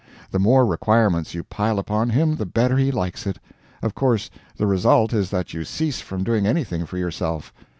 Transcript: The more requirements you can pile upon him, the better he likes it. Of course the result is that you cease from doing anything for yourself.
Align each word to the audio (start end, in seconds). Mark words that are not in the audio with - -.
The 0.31 0.39
more 0.39 0.65
requirements 0.65 1.35
you 1.35 1.43
can 1.43 1.49
pile 1.51 1.77
upon 1.77 2.09
him, 2.09 2.37
the 2.37 2.45
better 2.47 2.75
he 2.75 2.89
likes 2.91 3.27
it. 3.27 3.37
Of 3.83 3.93
course 3.93 4.31
the 4.57 4.65
result 4.65 5.13
is 5.13 5.29
that 5.29 5.53
you 5.53 5.63
cease 5.63 6.01
from 6.01 6.23
doing 6.23 6.47
anything 6.47 6.87
for 6.87 6.97
yourself. 6.97 7.53